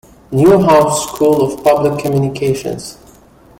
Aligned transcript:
Newhouse 0.31 1.03
School 1.07 1.43
of 1.43 1.63
Public 1.63 1.99
Communications. 1.99 2.97